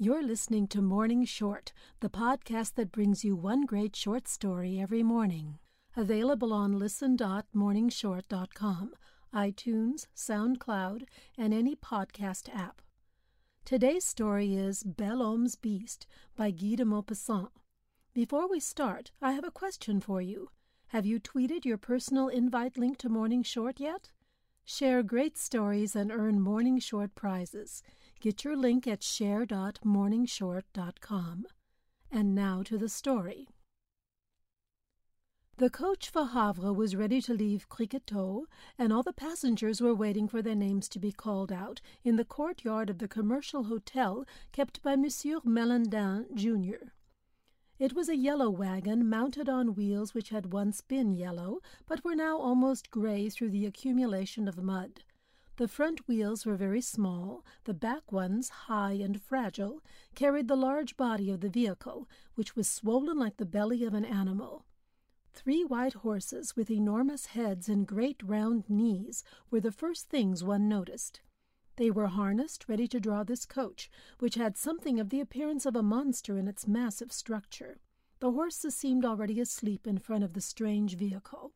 [0.00, 5.02] You're listening to Morning Short, the podcast that brings you one great short story every
[5.02, 5.58] morning.
[5.96, 8.92] Available on listen.morningshort.com,
[9.34, 11.02] iTunes, SoundCloud,
[11.36, 12.80] and any podcast app.
[13.64, 16.06] Today's story is Belhomme's Beast
[16.36, 17.48] by Guy de Maupassant.
[18.14, 20.50] Before we start, I have a question for you.
[20.90, 24.12] Have you tweeted your personal invite link to Morning Short yet?
[24.70, 27.82] Share great stories and earn Morning Short prizes.
[28.20, 31.46] Get your link at share.morningshort.com.
[32.10, 33.48] And now to the story.
[35.56, 38.42] The coach for Havre was ready to leave Criquetot,
[38.78, 42.26] and all the passengers were waiting for their names to be called out in the
[42.26, 46.88] courtyard of the commercial hotel kept by Monsieur Malandain, Jr.
[47.78, 52.16] It was a yellow wagon mounted on wheels which had once been yellow, but were
[52.16, 55.04] now almost gray through the accumulation of mud.
[55.58, 59.80] The front wheels were very small, the back ones, high and fragile,
[60.16, 64.04] carried the large body of the vehicle, which was swollen like the belly of an
[64.04, 64.64] animal.
[65.32, 70.68] Three white horses with enormous heads and great round knees were the first things one
[70.68, 71.20] noticed.
[71.78, 75.76] They were harnessed ready to draw this coach, which had something of the appearance of
[75.76, 77.78] a monster in its massive structure.
[78.18, 81.52] The horses seemed already asleep in front of the strange vehicle.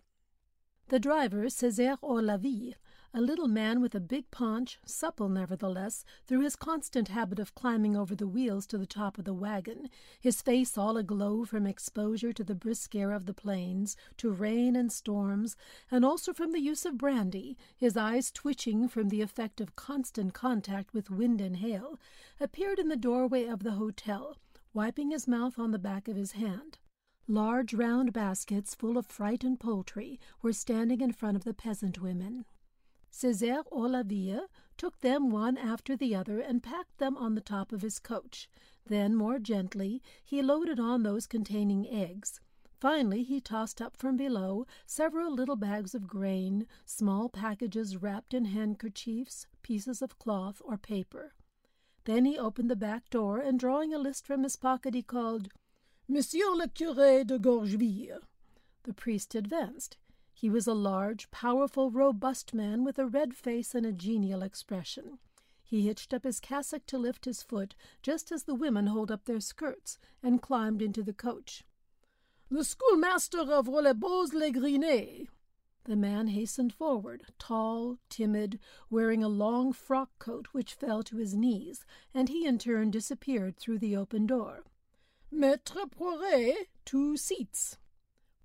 [0.91, 2.75] The driver, Césaire Horlaville,
[3.15, 7.95] a little man with a big paunch, supple nevertheless, through his constant habit of climbing
[7.95, 12.33] over the wheels to the top of the wagon, his face all aglow from exposure
[12.33, 15.57] to the brisk air of the plains, to rain and storms,
[15.91, 20.33] and also from the use of brandy, his eyes twitching from the effect of constant
[20.33, 22.01] contact with wind and hail,
[22.41, 24.39] appeared in the doorway of the hotel,
[24.73, 26.79] wiping his mouth on the back of his hand.
[27.29, 32.47] Large round baskets full of frightened poultry were standing in front of the peasant women.
[33.13, 37.83] Césaire Horlaville took them one after the other and packed them on the top of
[37.83, 38.49] his coach.
[38.87, 42.41] Then, more gently, he loaded on those containing eggs.
[42.81, 48.47] Finally, he tossed up from below several little bags of grain, small packages wrapped in
[48.47, 51.35] handkerchiefs, pieces of cloth, or paper.
[52.05, 55.49] Then he opened the back door, and drawing a list from his pocket, he called,
[56.09, 58.23] Monsieur le Curé de Gorgeville.
[58.83, 59.97] The priest advanced.
[60.43, 65.21] He was a large, powerful, robust man with a red face and a genial expression.
[65.63, 69.27] He hitched up his cassock to lift his foot, just as the women hold up
[69.27, 71.63] their skirts, and climbed into the coach.
[72.51, 75.29] The schoolmaster of Rollebosc-les-Grinets.
[75.85, 78.59] The man hastened forward, tall, timid,
[78.91, 83.57] wearing a long frock coat which fell to his knees, and he in turn disappeared
[83.57, 84.65] through the open door.
[85.33, 87.79] Maître Poiret, two seats.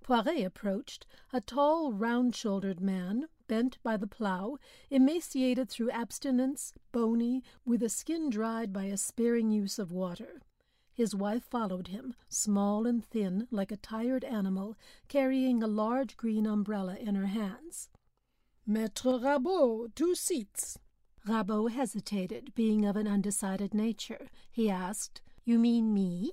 [0.08, 1.04] Poiret approached,
[1.34, 4.56] a tall, round shouldered man, bent by the plough,
[4.88, 10.40] emaciated through abstinence, bony, with a skin dried by a sparing use of water.
[10.94, 16.46] His wife followed him, small and thin, like a tired animal, carrying a large green
[16.46, 17.90] umbrella in her hands.
[18.66, 20.78] Maître Rabot, two seats.
[21.26, 24.28] Rabot hesitated, being of an undecided nature.
[24.50, 26.32] He asked, You mean me?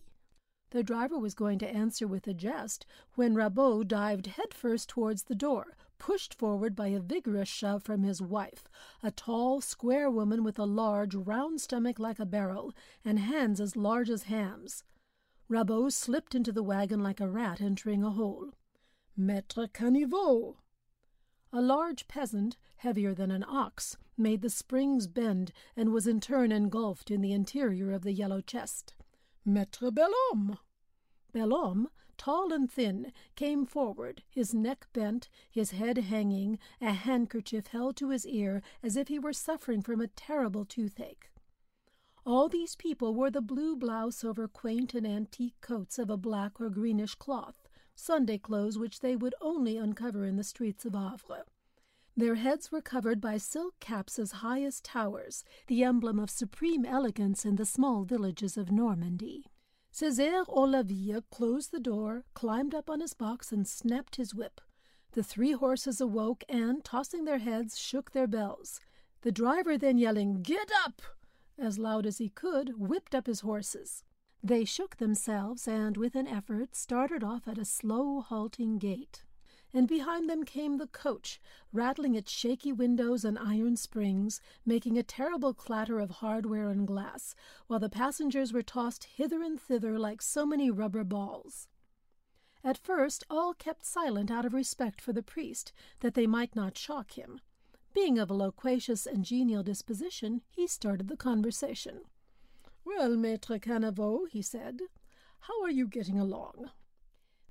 [0.72, 5.36] The driver was going to answer with a jest when Rabot dived headfirst towards the
[5.36, 8.68] door, pushed forward by a vigorous shove from his wife,
[9.02, 13.76] a tall, square woman with a large, round stomach like a barrel, and hands as
[13.76, 14.84] large as hams.
[15.48, 18.52] Rabot slipped into the wagon like a rat entering a hole.
[19.18, 20.58] Maître Caniveau!
[21.53, 26.52] A large peasant, heavier than an ox, made the springs bend and was in turn
[26.52, 28.94] engulfed in the interior of the yellow chest.
[29.48, 30.58] Maître Belhomme!
[31.32, 37.96] Belhomme, tall and thin, came forward, his neck bent, his head hanging, a handkerchief held
[37.98, 41.30] to his ear as if he were suffering from a terrible toothache.
[42.26, 46.60] All these people wore the blue blouse over quaint and antique coats of a black
[46.60, 51.46] or greenish cloth, Sunday clothes which they would only uncover in the streets of Havre.
[52.18, 56.86] Their heads were covered by silk caps as high as towers, the emblem of supreme
[56.86, 59.47] elegance in the small villages of Normandy.
[59.94, 64.62] Césaire Horlaville closed the door, climbed up on his box, and snapped his whip.
[65.12, 68.79] The three horses awoke and, tossing their heads, shook their bells.
[69.22, 71.02] The driver then yelling, Get up!
[71.58, 74.03] as loud as he could, whipped up his horses.
[74.41, 79.26] They shook themselves and, with an effort, started off at a slow, halting gait
[79.76, 81.40] and behind them came the coach,
[81.74, 87.36] rattling its shaky windows and iron springs, making a terrible clatter of hardware and glass,
[87.68, 91.68] while the passengers were tossed hither and thither like so many rubber balls.
[92.64, 96.78] At first all kept silent out of respect for the priest, that they might not
[96.78, 97.42] shock him.
[97.94, 102.02] Being of a loquacious and genial disposition, he started the conversation.
[102.84, 104.80] Well, Maître Caniveau, he said,
[105.48, 106.72] how are you getting along?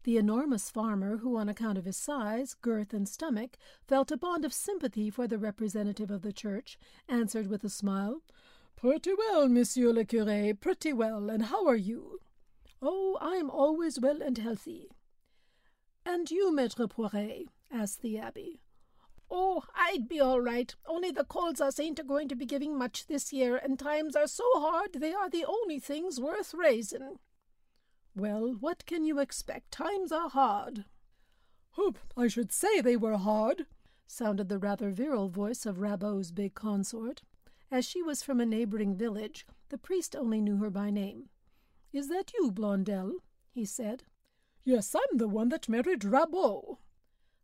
[0.05, 3.57] The enormous farmer, who on account of his size, girth, and stomach,
[3.89, 6.79] felt a bond of sympathy for the representative of the church,
[7.09, 8.21] answered with a smile,
[8.77, 12.19] Pretty well, monsieur le curé, pretty well, and how are you?
[12.83, 14.91] Oh, I am always well and healthy.
[16.05, 17.47] And you, Maître Poiret?
[17.73, 18.61] asked the abbe.
[19.31, 23.33] Oh, I'd be all right, only the Colzas ain't going to be giving much this
[23.33, 27.21] year, and times are so hard they are the only things worth raising.
[28.17, 29.73] Well, what can you expect?
[29.73, 30.85] Times are hard.
[31.73, 33.67] Hoop, I should say they were hard,
[34.07, 37.23] sounded the rather virile voice of Rabot's big consort.
[37.73, 41.29] As she was from a neighboring village, the priest only knew her by name.
[41.93, 43.17] Is that you, Blondel?
[43.51, 44.05] he said.
[44.63, 46.79] Yes, I'm the one that married Rabot.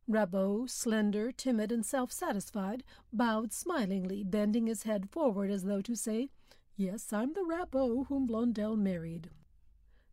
[0.09, 5.97] Rabot, slender, timid, and self satisfied, bowed smilingly, bending his head forward as though to
[5.97, 6.31] say,
[6.77, 9.31] Yes, I'm the Rabot whom Blondel married.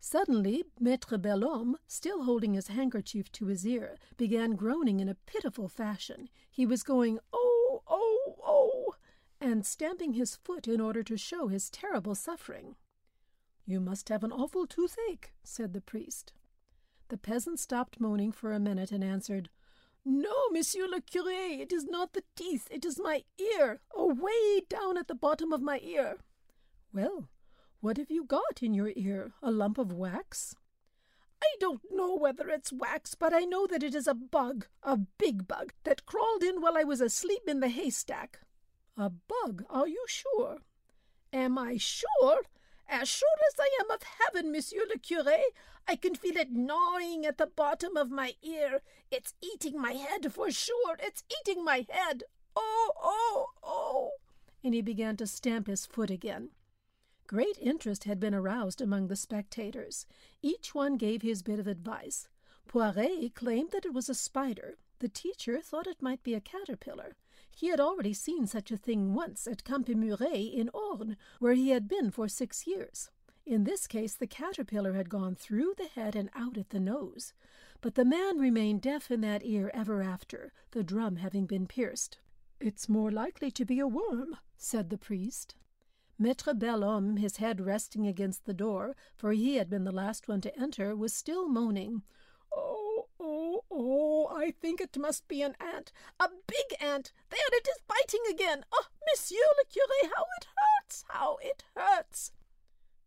[0.10, 5.68] Suddenly, Maître Belhomme, still holding his handkerchief to his ear, began groaning in a pitiful
[5.68, 6.30] fashion.
[6.50, 8.96] He was going, Oh, oh, oh,
[9.42, 12.78] and stamping his foot in order to show his terrible suffering.
[13.66, 16.32] You must have an awful toothache, said the priest.
[17.10, 19.50] The peasant stopped moaning for a minute and answered,
[20.06, 24.98] No, monsieur le curé, it is not the teeth, it is my ear, away down
[24.98, 26.20] at the bottom of my ear.
[26.94, 27.28] Well,
[27.80, 29.34] what have you got in your ear?
[29.42, 30.56] A lump of wax?
[31.42, 34.98] I don't know whether it's wax, but I know that it is a bug, a
[34.98, 38.40] big bug, that crawled in while I was asleep in the haystack.
[38.98, 40.60] A bug, are you sure?
[41.32, 42.42] Am I sure?
[42.90, 45.40] As sure as I am of heaven, monsieur le curé.
[45.88, 48.82] I can feel it gnawing at the bottom of my ear.
[49.12, 50.98] It's eating my head for sure.
[51.00, 52.24] It's eating my head.
[52.56, 54.12] Oh, oh, oh.
[54.64, 56.50] And he began to stamp his foot again.
[57.28, 60.06] Great interest had been aroused among the spectators.
[60.42, 62.30] Each one gave his bit of advice.
[62.70, 64.78] Poiret claimed that it was a spider.
[65.00, 67.18] The teacher thought it might be a caterpillar.
[67.54, 71.90] He had already seen such a thing once at Campemuret in Orne, where he had
[71.90, 73.10] been for six years.
[73.46, 77.34] In this case, the caterpillar had gone through the head and out at the nose.
[77.82, 82.20] But the man remained deaf in that ear ever after, the drum having been pierced.
[82.62, 85.56] It's more likely to be a worm, said the priest.
[86.20, 90.42] Maître Belhomme, his head resting against the door, for he had been the last one
[90.42, 92.02] to enter, was still moaning.
[92.52, 97.14] Oh, oh, oh, I think it must be an ant, a big ant.
[97.30, 98.66] There it is biting again.
[98.72, 102.32] Oh, monsieur le curé, how it hurts, how it hurts.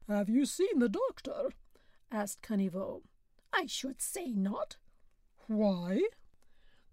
[0.06, 1.50] Have you seen the doctor?
[2.12, 3.02] asked Caniveau.
[3.52, 4.76] I should say not.
[5.48, 6.02] Why?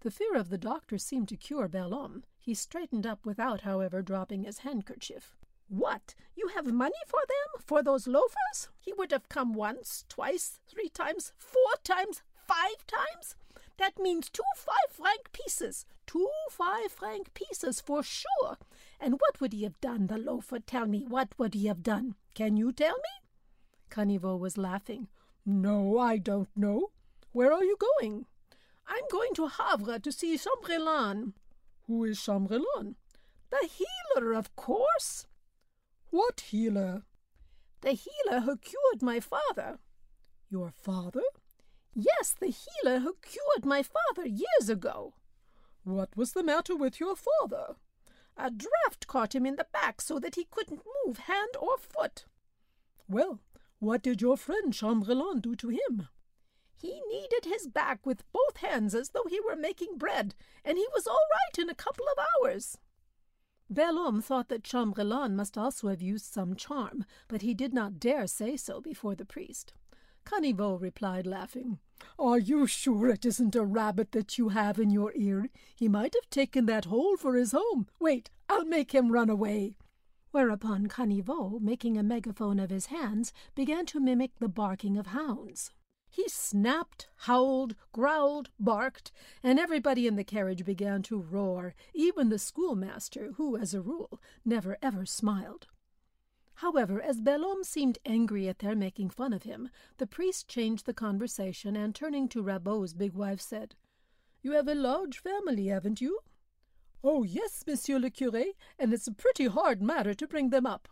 [0.00, 2.24] The fear of the doctor seemed to cure Belhomme.
[2.40, 5.36] He straightened up without, however, dropping his handkerchief.
[5.68, 6.14] What?
[6.34, 7.62] You have money for them?
[7.64, 8.68] For those loafers?
[8.80, 13.36] He would have come once, twice, three times, four times, five times?
[13.76, 15.86] That means two five franc pieces.
[16.06, 18.56] Two five franc pieces for sure.
[18.98, 20.58] And what would he have done, the loafer?
[20.58, 22.14] Tell me, what would he have done?
[22.34, 23.28] Can you tell me?
[23.90, 25.08] Caniveau was laughing.
[25.44, 26.90] No, I don't know.
[27.32, 28.26] Where are you going?
[28.86, 31.34] I'm going to Havre to see Chambrelan.
[31.86, 32.94] Who is Chambrelan?
[33.50, 35.26] The healer, of course.
[36.10, 37.02] What healer?
[37.82, 39.78] The healer who cured my father.
[40.50, 41.22] Your father?
[41.94, 45.14] Yes, the healer who cured my father years ago.
[45.84, 47.76] What was the matter with your father?
[48.36, 52.24] A draft caught him in the back so that he couldn't move hand or foot.
[53.08, 53.40] Well,
[53.78, 56.08] what did your friend Chambrelan do to him?
[56.80, 60.34] He kneaded his back with both hands as though he were making bread,
[60.64, 62.78] and he was all right in a couple of hours.
[63.70, 68.26] Belhomme thought that Chambrelan must also have used some charm, but he did not dare
[68.26, 69.74] say so before the priest.
[70.24, 71.78] Caniveau replied, laughing,
[72.18, 75.48] Are you sure it isn't a rabbit that you have in your ear?
[75.74, 77.86] He might have taken that hole for his home.
[77.98, 79.76] Wait, I'll make him run away.
[80.30, 85.72] Whereupon Caniveau, making a megaphone of his hands, began to mimic the barking of hounds.
[86.10, 89.12] He snapped, howled, growled, barked,
[89.42, 94.20] and everybody in the carriage began to roar, even the schoolmaster, who, as a rule,
[94.44, 95.66] never ever smiled.
[96.54, 100.94] However, as Belhomme seemed angry at their making fun of him, the priest changed the
[100.94, 103.76] conversation, and turning to Rabot's big wife, said,
[104.42, 106.18] You have a large family, haven't you?
[107.04, 110.88] Oh, yes, monsieur le curé, and it's a pretty hard matter to bring them up.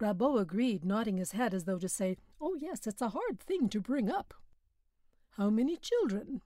[0.00, 3.68] Rabot agreed, nodding his head as though to say, Oh, yes, it's a hard thing
[3.70, 4.34] to bring up.
[5.36, 6.42] How many children?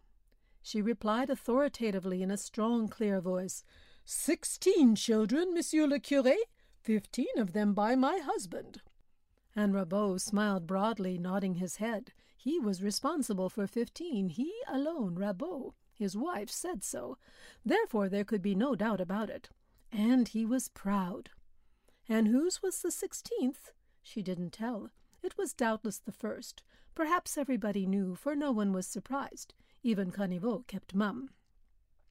[0.63, 3.65] She replied authoritatively in a strong, clear voice,
[4.05, 6.37] Sixteen children, monsieur le curé,
[6.81, 8.81] fifteen of them by my husband.
[9.55, 12.13] And Rabot smiled broadly, nodding his head.
[12.37, 15.75] He was responsible for fifteen, he alone, Rabot.
[15.95, 17.19] His wife said so.
[17.65, 19.51] Therefore there could be no doubt about it.
[19.93, 21.31] And he was proud.
[22.09, 23.73] And whose was the sixteenth?
[24.03, 24.91] She didn't tell.
[25.23, 26.63] It was doubtless the first.
[26.95, 29.55] Perhaps everybody knew, for no one was surprised.
[29.83, 31.31] Even Caniveau kept mum.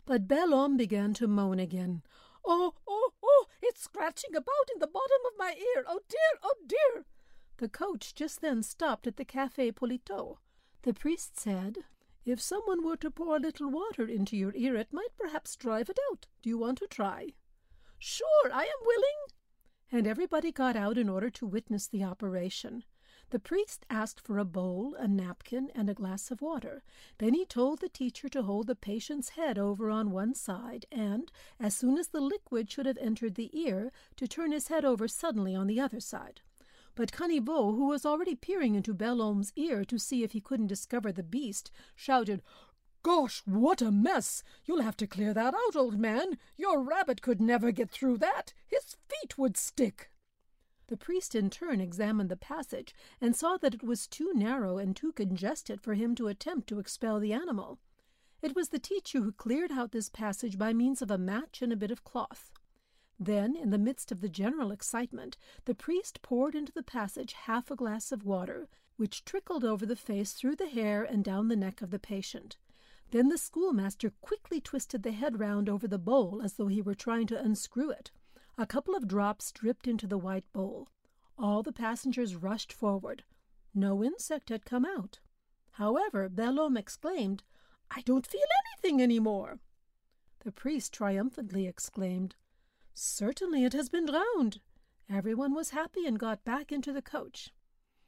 [0.05, 2.03] But Bel began to moan again.
[2.45, 5.83] Oh, oh, oh, it's scratching about in the bottom of my ear.
[5.85, 7.05] Oh dear, oh dear.
[7.57, 10.37] The coach just then stopped at the Café Politiau.
[10.83, 11.79] The priest said,
[12.23, 15.89] If someone were to pour a little water into your ear, it might perhaps drive
[15.89, 16.27] it out.
[16.41, 17.33] Do you want to try?
[17.99, 19.19] Sure, I am willing.
[19.91, 22.83] And everybody got out in order to witness the operation.
[23.29, 26.81] The priest asked for a bowl, a napkin, and a glass of water.
[27.17, 31.29] Then he told the teacher to hold the patient's head over on one side, and,
[31.59, 35.09] as soon as the liquid should have entered the ear, to turn his head over
[35.09, 36.39] suddenly on the other side.
[36.95, 41.11] But Caniveau, who was already peering into Belhomme's ear to see if he couldn't discover
[41.11, 42.41] the beast, shouted,
[43.03, 44.41] Gosh, what a mess!
[44.65, 46.37] You'll have to clear that out, old man.
[46.55, 48.53] Your rabbit could never get through that.
[48.65, 50.11] His feet would stick.
[50.87, 54.95] The priest in turn examined the passage and saw that it was too narrow and
[54.95, 57.79] too congested for him to attempt to expel the animal.
[58.41, 61.73] It was the teacher who cleared out this passage by means of a match and
[61.73, 62.51] a bit of cloth.
[63.19, 67.71] Then, in the midst of the general excitement, the priest poured into the passage half
[67.71, 71.55] a glass of water, which trickled over the face through the hair and down the
[71.55, 72.57] neck of the patient.
[73.11, 76.95] Then the schoolmaster quickly twisted the head round over the bowl as though he were
[76.95, 78.11] trying to unscrew it.
[78.59, 80.89] A couple of drops dripped into the white bowl.
[81.37, 83.23] All the passengers rushed forward.
[83.73, 85.19] No insect had come out.
[85.73, 87.43] However, Belhomme exclaimed,
[87.91, 88.41] I don't feel
[88.73, 89.59] anything any more.
[90.39, 92.35] The priest triumphantly exclaimed,
[92.93, 94.59] Certainly it has been drowned.
[95.07, 97.51] Everyone was happy and got back into the coach.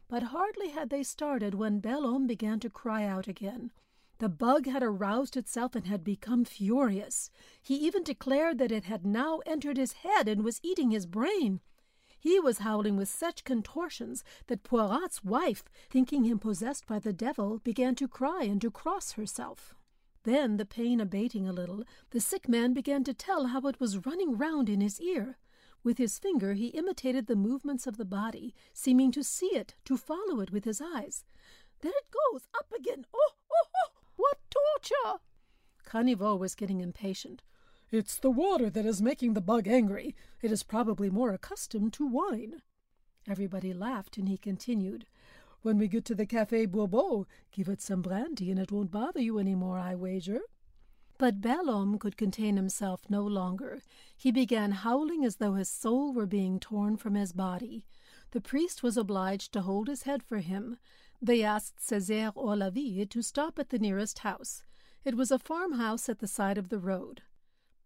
[0.07, 3.71] But hardly had they started when Belhomme began to cry out again.
[4.19, 7.31] The bug had aroused itself and had become furious.
[7.61, 11.61] He even declared that it had now entered his head and was eating his brain.
[12.19, 17.59] He was howling with such contortions that Poiret's wife, thinking him possessed by the devil,
[17.59, 19.73] began to cry and to cross herself.
[20.23, 24.05] Then, the pain abating a little, the sick man began to tell how it was
[24.05, 25.37] running round in his ear.
[25.81, 29.95] With his finger he imitated the movements of the body, seeming to see it, to
[29.95, 31.23] follow it with his eyes.
[31.79, 33.05] There it goes, up again.
[33.13, 33.31] Oh,
[34.49, 35.19] torture!
[35.85, 37.41] Caniveau was getting impatient.
[37.91, 40.15] It's the water that is making the bug angry.
[40.41, 42.61] It is probably more accustomed to wine.
[43.27, 45.05] Everybody laughed, and he continued.
[45.61, 49.19] When we get to the Café Bourbon, give it some brandy and it won't bother
[49.19, 50.41] you any more, I wager.
[51.17, 53.81] But Belhomme could contain himself no longer.
[54.15, 57.85] He began howling as though his soul were being torn from his body.
[58.31, 60.77] The priest was obliged to hold his head for him.
[61.21, 64.63] They asked Césaire Lavie to stop at the nearest house.
[65.03, 67.23] It was a farmhouse at the side of the road.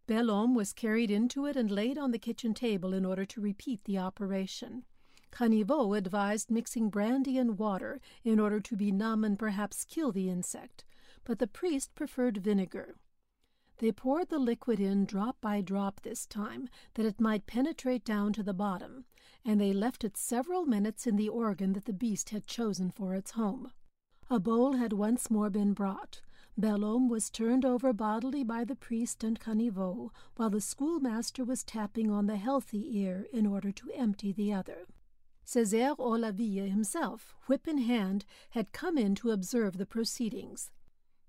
[0.05, 3.85] Belhomme was carried into it and laid on the kitchen table in order to repeat
[3.85, 4.83] the operation.
[5.31, 10.83] Caniveau advised mixing brandy and water in order to benumb and perhaps kill the insect,
[11.23, 12.95] but the priest preferred vinegar.
[13.77, 18.33] They poured the liquid in drop by drop this time, that it might penetrate down
[18.33, 19.05] to the bottom,
[19.45, 23.13] and they left it several minutes in the organ that the beast had chosen for
[23.13, 23.71] its home.
[24.29, 26.21] A bowl had once more been brought.
[26.57, 32.09] Belhomme was turned over bodily by the priest and Caniveau, while the schoolmaster was tapping
[32.09, 34.85] on the healthy ear in order to empty the other.
[35.45, 40.71] Césaire Horlaville himself, whip in hand, had come in to observe the proceedings.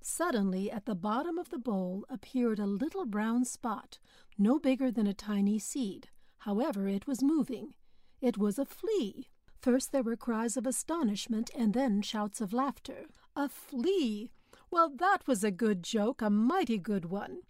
[0.01, 3.99] Suddenly, at the bottom of the bowl appeared a little brown spot,
[4.39, 6.09] no bigger than a tiny seed.
[6.39, 7.75] However, it was moving.
[8.25, 9.29] It was a flea.
[9.61, 13.05] First there were cries of astonishment, and then shouts of laughter.
[13.37, 14.31] A flea!
[14.71, 17.41] Well, that was a good joke, a mighty good one.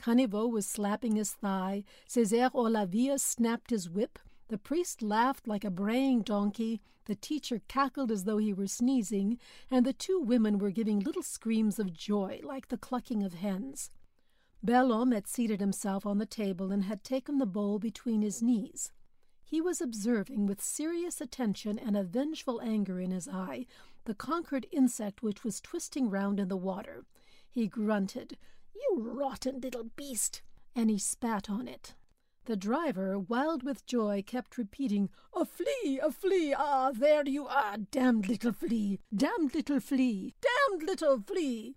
[0.00, 1.82] Caniveau was slapping his thigh.
[2.08, 4.20] Césaire Horlaville snapped his whip.
[4.46, 9.36] The priest laughed like a braying donkey, the teacher cackled as though he were sneezing,
[9.68, 13.90] and the two women were giving little screams of joy, like the clucking of hens.
[14.62, 18.92] Belhomme had seated himself on the table and had taken the bowl between his knees.
[19.50, 23.66] He was observing with serious attention and a vengeful anger in his eye
[24.04, 27.04] the conquered insect which was twisting round in the water.
[27.48, 28.38] He grunted,
[28.72, 30.42] You rotten little beast!
[30.76, 31.96] and he spat on it.
[32.44, 37.76] The driver, wild with joy, kept repeating, A flea, a flea, ah, there you are,
[37.76, 41.74] damned little flea, damned little flea, damned little flea.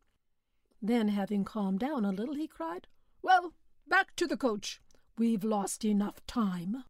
[0.80, 2.86] Then, having calmed down a little, he cried,
[3.24, 3.56] Well,
[3.88, 4.80] back to the coach.
[5.18, 6.84] We've lost enough time.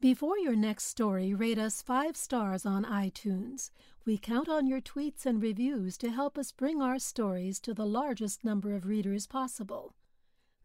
[0.00, 3.72] Before your next story, rate us five stars on iTunes.
[4.06, 7.84] We count on your tweets and reviews to help us bring our stories to the
[7.84, 9.96] largest number of readers possible.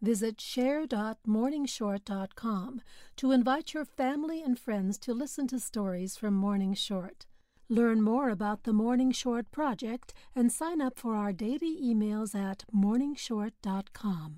[0.03, 2.81] Visit share.morningshort.com
[3.15, 7.25] to invite your family and friends to listen to stories from Morning Short.
[7.69, 12.65] Learn more about the Morning Short Project and sign up for our daily emails at
[12.71, 14.37] morningshort.com.